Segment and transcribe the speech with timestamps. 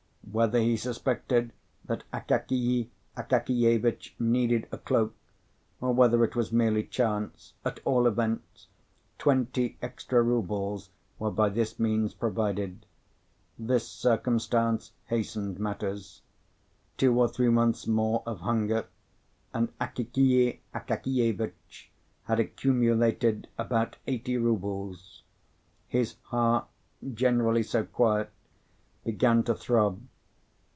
[0.31, 1.51] Whether he suspected
[1.83, 5.13] that Akakiy Akakievitch needed a cloak,
[5.81, 8.67] or whether it was merely chance, at all events,
[9.17, 12.85] twenty extra rubles were by this means provided.
[13.59, 16.21] This circumstance hastened matters.
[16.95, 18.85] Two or three months more of hunger
[19.53, 21.91] and Akakiy Akakievitch
[22.23, 25.23] had accumulated about eighty rubles.
[25.89, 26.69] His heart,
[27.13, 28.29] generally so quiet,
[29.03, 29.99] began to throb.